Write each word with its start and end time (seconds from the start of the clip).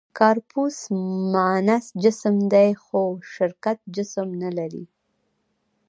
«کارپوس» 0.17 0.77
معنس 1.33 1.85
جسم 2.03 2.35
دی؛ 2.51 2.69
خو 2.83 3.01
شرکت 3.33 3.77
جسم 3.95 4.27
نهلري. 4.41 4.83